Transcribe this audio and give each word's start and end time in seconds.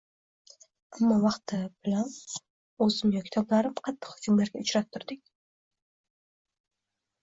Ammo 0.99 1.17
vaqt-vaqti 1.25 1.59
bilan 1.89 2.09
o‘zim 2.87 3.15
yo 3.19 3.23
kitoblarim 3.29 3.79
qattiq 3.87 4.13
hujumlarga 4.19 4.67
uchrab 4.67 4.93
turdik 4.95 5.27